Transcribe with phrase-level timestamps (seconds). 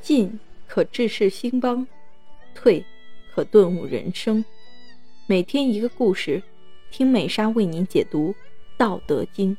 [0.00, 1.86] 进可治世兴邦，
[2.54, 2.84] 退
[3.32, 4.42] 可顿悟人生。
[5.26, 6.42] 每天一个故事，
[6.90, 8.32] 听美莎为您解读
[8.78, 9.54] 《道德经》。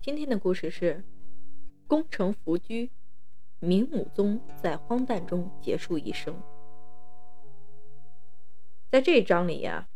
[0.00, 1.04] 今天的故事是：
[1.86, 2.90] 功成弗居，
[3.58, 6.34] 明武宗在荒诞中结束一生。
[8.90, 9.88] 在这章里呀，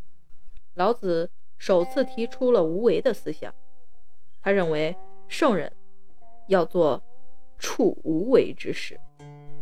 [0.75, 3.53] 老子首次提出了无为的思想。
[4.45, 4.95] 他认为
[5.27, 5.73] 圣人
[6.49, 7.01] 要做
[7.57, 8.95] 处无为之事，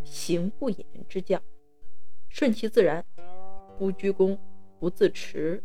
[0.04, 1.42] 行不言之教，
[2.28, 3.06] 顺其自然，
[3.80, 4.38] 不居功，
[4.82, 5.64] 不自持。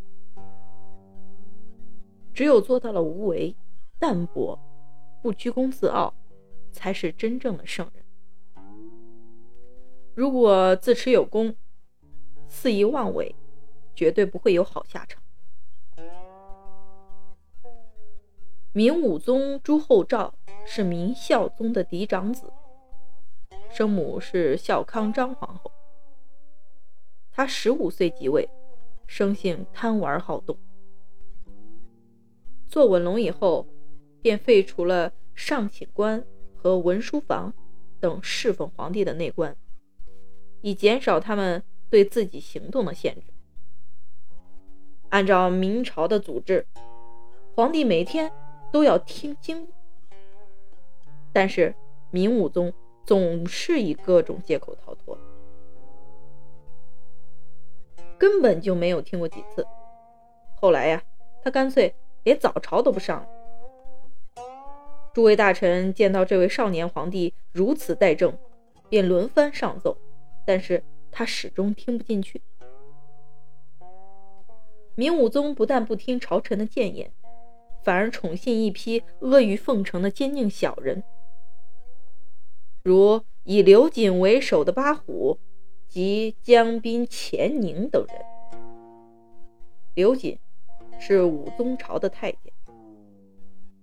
[2.33, 3.57] 只有做到了无为、
[3.99, 4.57] 淡泊，
[5.21, 6.15] 不居功自傲，
[6.71, 8.65] 才是真正的圣人。
[10.15, 11.57] 如果自持有功，
[12.47, 13.35] 肆意妄为。
[13.97, 15.21] 绝对不会有好下场。
[18.73, 20.35] 明武宗朱厚照
[20.67, 22.53] 是明孝宗的嫡长子，
[23.71, 25.73] 生母是孝康张皇后。
[27.31, 28.47] 他十五岁即位，
[29.07, 30.59] 生性贪玩好动。
[32.67, 33.67] 坐稳龙以后，
[34.21, 36.23] 便废除了上寝官
[36.55, 37.55] 和文书房
[37.99, 39.57] 等侍奉皇帝的内官，
[40.61, 43.23] 以减少他们对自己行动的限制。
[45.09, 46.67] 按照明朝的组织，
[47.55, 48.31] 皇帝每天
[48.71, 49.69] 都要听经，
[51.33, 51.75] 但是
[52.11, 52.73] 明武宗
[53.07, 55.19] 总是以各种借口逃脱，
[58.19, 59.67] 根本就没有听过几次。
[60.61, 61.03] 后来呀，
[61.43, 63.29] 他干脆连早朝都不上了。
[65.15, 68.37] 诸位大臣见到这位少年皇帝如此待政，
[68.89, 69.97] 便轮番上奏，
[70.45, 72.43] 但是他始终听不进去。
[74.95, 77.11] 明武宗不但不听朝臣的谏言，
[77.89, 81.03] 反而宠信一批阿谀奉承的奸佞小人，
[82.83, 85.39] 如以刘瑾为首的八虎
[85.89, 88.19] 及江滨、钱宁等人。
[89.95, 90.39] 刘瑾
[91.01, 92.53] 是武宗朝的太监，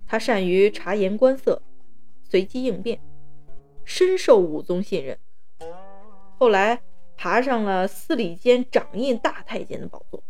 [0.06, 1.60] 他善于察言观色、
[2.24, 3.02] 随机应变，
[3.86, 5.18] 深受武宗信任。
[6.38, 6.80] 后来
[7.18, 10.22] 爬上了司礼监掌印大太监的宝座。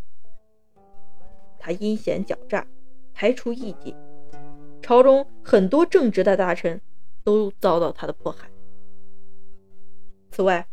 [1.60, 2.66] 他阴险狡诈，
[3.16, 3.96] 排除异己，
[4.82, 6.82] 朝中很多正直的大臣
[7.24, 8.50] 都遭到他的迫害。
[10.32, 10.68] 此外，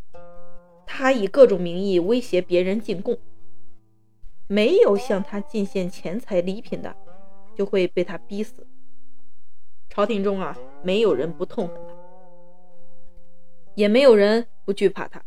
[0.85, 3.17] 他以各种名义威胁别人进贡，
[4.47, 6.93] 没有向他进献钱财礼品的，
[7.55, 8.67] 就会被他逼死。
[9.89, 11.93] 朝廷中啊，没有人不痛恨他，
[13.75, 15.23] 也没有人不惧怕他，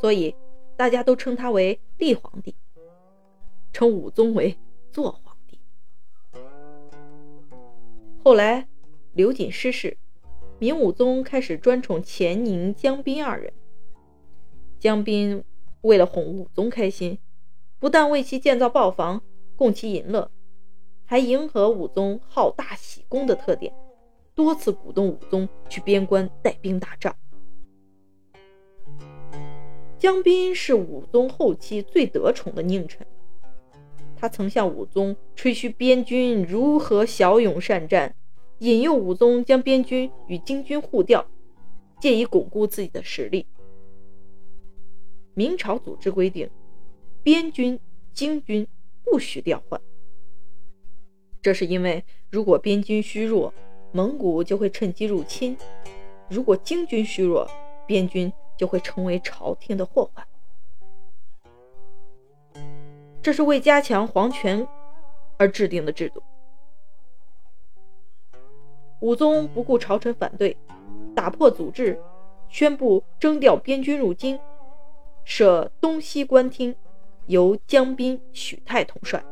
[0.00, 0.34] 所以
[0.78, 2.54] 大家都称他为立皇帝。
[3.70, 4.56] 称武宗为
[4.90, 5.27] 坐皇
[8.28, 8.68] 后来，
[9.14, 9.96] 刘瑾失势，
[10.58, 13.50] 明武宗开始专宠钱宁、江彬二人。
[14.78, 15.42] 江彬
[15.80, 17.18] 为了哄武宗开心，
[17.78, 19.22] 不但为其建造豹房，
[19.56, 20.30] 供其淫乐，
[21.06, 23.72] 还迎合武宗好大喜功的特点，
[24.34, 27.16] 多次鼓动武宗去边关带兵打仗。
[29.98, 33.06] 江彬是武宗后期最得宠的佞臣。
[34.20, 38.16] 他曾向武宗吹嘘边军如何骁勇善战，
[38.58, 41.24] 引诱武宗将边军与京军互调，
[42.00, 43.46] 借以巩固自己的实力。
[45.34, 46.50] 明朝组织规定，
[47.22, 47.78] 边军、
[48.12, 48.66] 京军
[49.04, 49.80] 不许调换，
[51.40, 53.54] 这是因为如果边军虚弱，
[53.92, 55.54] 蒙古就会趁机入侵；
[56.28, 57.48] 如果京军虚弱，
[57.86, 60.26] 边军就会成为朝廷的祸患。
[63.20, 64.66] 这是为加强皇权
[65.36, 66.22] 而制定的制度。
[69.00, 70.56] 武宗不顾朝臣反对，
[71.14, 72.00] 打破祖制，
[72.48, 74.38] 宣布征调边军入京，
[75.24, 76.74] 设东西官厅，
[77.26, 79.24] 由江彬、许泰统帅。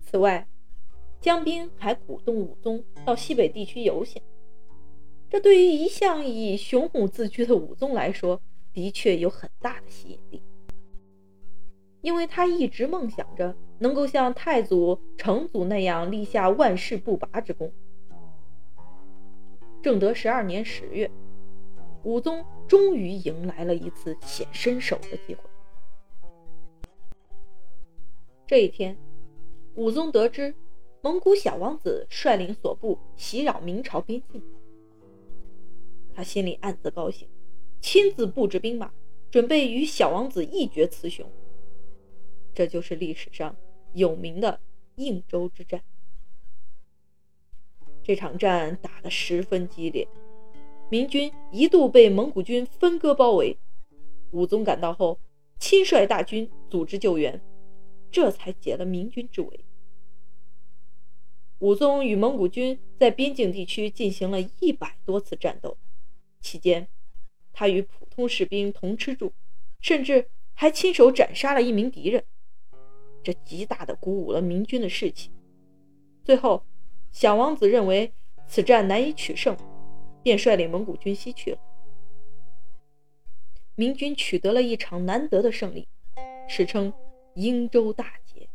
[0.00, 0.46] 此外，
[1.20, 4.22] 江彬还鼓动武宗到西北地区游行。
[5.28, 8.40] 这对于一向以雄武自居的武宗来说，
[8.72, 10.42] 的确有很大的吸引力。
[12.02, 17.72] 因为他一直梦想着能够像太祖、成祖那样立下万世不拔之功。
[19.82, 21.10] 正德十二年十月，
[22.02, 25.40] 武宗终于迎来了一次显身手的机会。
[28.46, 28.96] 这一天，
[29.74, 30.54] 武宗得知
[31.02, 34.42] 蒙古小王子率领所部袭扰明朝边境，
[36.14, 37.28] 他心里暗自高兴，
[37.80, 38.90] 亲自布置兵马，
[39.30, 41.26] 准备与小王子一决雌雄。
[42.54, 43.56] 这就是历史上
[43.92, 44.60] 有名的
[44.96, 45.82] 应州之战。
[48.02, 50.08] 这场战打得十分激烈，
[50.90, 53.56] 明军一度被蒙古军分割包围。
[54.32, 55.18] 武宗赶到后，
[55.58, 57.40] 亲率大军组织救援，
[58.10, 59.64] 这才解了明军之围。
[61.58, 65.76] 武宗与蒙古军在边境地区进行了一百多次战斗，
[66.40, 66.88] 期间，
[67.52, 69.32] 他与普通士兵同吃住，
[69.80, 72.24] 甚至还亲手斩杀了一名敌人，
[73.22, 75.30] 这极大的鼓舞了明军的士气。
[76.24, 76.62] 最后，
[77.10, 78.12] 小王子认为
[78.46, 79.56] 此战难以取胜，
[80.22, 81.58] 便率领蒙古军西去了。
[83.74, 85.88] 明军取得了一场难得的胜利，
[86.48, 86.92] 史称
[87.34, 88.48] “英州大捷”。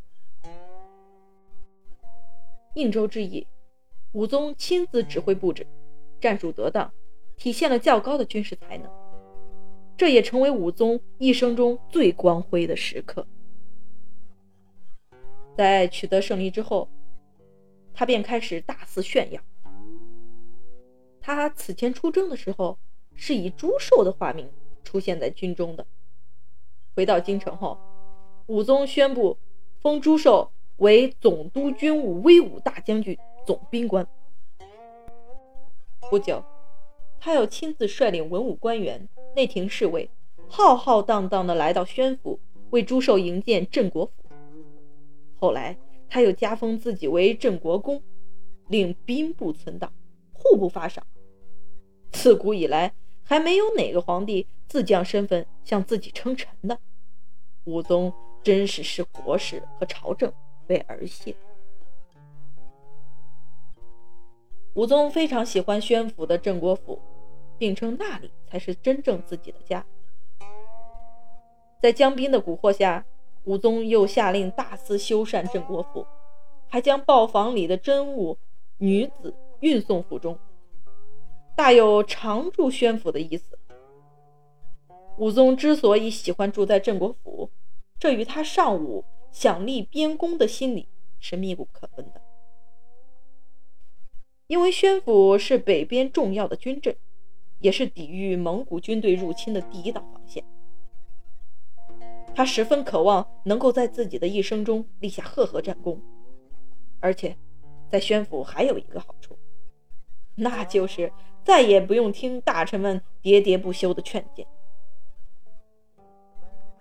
[2.76, 3.48] 应州之役，
[4.12, 5.66] 武宗亲自指挥布置，
[6.20, 6.94] 战术得当，
[7.38, 8.92] 体现了较高的军事才能。
[9.98, 13.26] 这也成为武宗一生中最光辉的时刻。
[15.58, 16.88] 在取得胜利之后，
[17.94, 19.42] 他便开始大肆炫耀。
[21.22, 22.78] 他此前出征的时候，
[23.16, 24.50] 是以朱寿的化名。
[24.84, 25.86] 出现在军中的。
[26.96, 27.76] 回到京城后，
[28.46, 29.36] 武宗宣布
[29.82, 33.18] 封朱寿为总督军务威武大将军、
[33.48, 34.08] 总兵官。
[36.12, 36.46] 不久，
[37.20, 40.08] 他又亲自率领文武官员、内廷侍卫，
[40.48, 44.12] 浩浩荡荡地来到宣府，为朱寿营建镇国府。
[45.38, 45.78] 后来，
[46.10, 48.02] 他又加封自己为镇国公，
[48.70, 49.92] 令兵部存档，
[50.34, 51.06] 户部发赏。
[52.12, 52.94] 自古以来，
[53.24, 54.48] 还没有哪个皇帝。
[54.68, 56.78] 自降身份向自己称臣的
[57.66, 58.12] 武宗，
[58.44, 60.34] 真是视国事和朝政
[60.68, 61.36] 为儿戏。
[64.74, 67.00] 武宗非常喜欢宣府的镇国府，
[67.60, 69.86] 并称那里才是真正自己的家。
[71.80, 73.06] 在江彬的蛊惑下，
[73.46, 76.06] 武宗又下令大肆修缮镇国府，
[76.68, 78.38] 还将豹房里的珍物
[78.78, 80.38] 女子运送府中，
[81.56, 83.58] 大有常驻宣府的意思。
[85.18, 87.50] 武宗之所以喜欢住在镇国府，
[88.00, 90.88] 这与他尚武想立边功的心理
[91.20, 92.22] 是密不可分的。
[94.48, 96.96] 因为宣府是北边重要的军镇，
[97.60, 100.44] 也是抵御蒙古军队入侵的第一道防线。
[102.36, 106.02] 他十分渴望能够在自己的一生中立下赫赫战功，
[107.00, 107.38] 而且
[107.90, 109.38] 在宣府还有一个好处，
[110.36, 111.10] 那就是
[111.46, 114.46] 再也不用听大臣们喋喋不休的劝谏。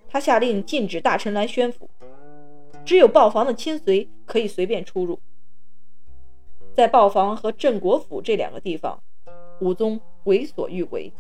[0.09, 1.89] 他下令禁止大臣来宣府，
[2.85, 5.21] 只有豹房的亲随可以随便出入。
[6.73, 9.01] 在豹房和镇国府这两个地方，
[9.61, 11.13] 武宗为所欲为，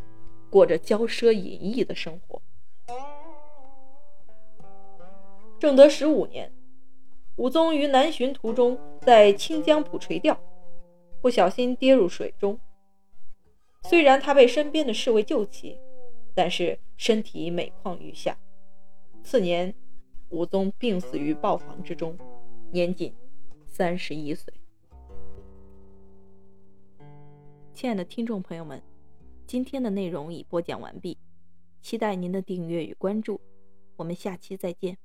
[0.50, 2.42] 过着骄奢淫逸的生活。
[5.64, 6.52] 正德十五年，
[7.36, 10.38] 武宗于南巡途中，在清江浦垂钓，
[11.22, 12.60] 不小心跌入水中。
[13.84, 15.80] 虽然他被身边的侍卫救起，
[16.34, 18.36] 但是身体每况愈下。
[19.22, 19.74] 次年，
[20.28, 22.14] 武宗病死于豹房之中，
[22.70, 23.14] 年仅
[23.66, 24.52] 三十一岁。
[27.72, 28.82] 亲爱的听众朋友们，
[29.46, 31.16] 今天的内容已播讲完毕，
[31.80, 33.40] 期待您的订阅与关注，
[33.96, 34.98] 我们下期再见。